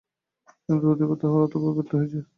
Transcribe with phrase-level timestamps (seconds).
[0.59, 2.19] স্বামীর প্রতিভা তাহার অর্থাভাবে ব্যর্থ হইতে বসিয়াছে।